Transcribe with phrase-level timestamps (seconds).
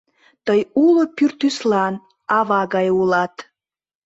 [0.45, 1.93] Тый уло пӱртӱслан
[2.37, 3.35] ава гае улат!